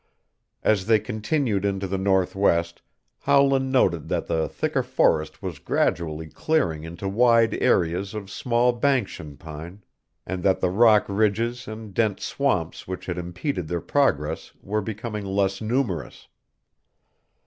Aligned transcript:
As 0.63 0.87
they 0.87 0.97
continued 0.97 1.63
into 1.63 1.85
the 1.85 1.99
northwest 1.99 2.81
Howland 3.19 3.71
noted 3.71 4.07
that 4.09 4.25
the 4.25 4.49
thicker 4.49 4.81
forest 4.81 5.43
was 5.43 5.59
gradually 5.59 6.25
clearing 6.25 6.83
into 6.83 7.07
wide 7.07 7.53
areas 7.61 8.15
of 8.15 8.31
small 8.31 8.73
banskian 8.73 9.37
pine, 9.37 9.83
and 10.25 10.41
that 10.41 10.59
the 10.59 10.71
rock 10.71 11.05
ridges 11.07 11.67
and 11.67 11.93
dense 11.93 12.25
swamps 12.25 12.87
which 12.87 13.05
had 13.05 13.19
impeded 13.19 13.67
their 13.67 13.79
progress 13.79 14.53
were 14.63 14.81
becoming 14.81 15.23
less 15.23 15.61
numerous. 15.61 16.27